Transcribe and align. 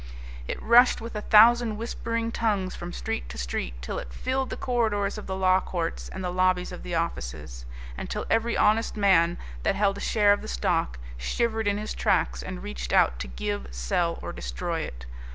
It 0.47 0.59
rushed 0.63 0.99
with 0.99 1.13
a 1.15 1.21
thousand 1.21 1.77
whispering 1.77 2.31
tongues 2.31 2.75
from 2.75 2.91
street 2.91 3.29
to 3.29 3.37
street 3.37 3.75
till 3.83 3.99
it 3.99 4.11
filled 4.11 4.49
the 4.49 4.57
corridors 4.57 5.19
of 5.19 5.27
the 5.27 5.35
law 5.35 5.59
courts 5.59 6.09
and 6.09 6.23
the 6.23 6.31
lobbies 6.31 6.71
of 6.71 6.81
the 6.81 6.95
offices, 6.95 7.65
and 7.95 8.09
till 8.09 8.25
every 8.27 8.57
honest 8.57 8.97
man 8.97 9.37
that 9.61 9.75
held 9.75 9.97
a 9.99 10.01
share 10.01 10.33
of 10.33 10.41
the 10.41 10.47
stock 10.47 10.97
shivered 11.19 11.67
in 11.67 11.77
his 11.77 11.93
tracks 11.93 12.41
and 12.41 12.63
reached 12.63 12.91
out 12.91 13.19
to 13.19 13.27
give, 13.27 13.67
sell, 13.69 14.17
or 14.23 14.33
destroy 14.33 14.79
it. 14.79 15.05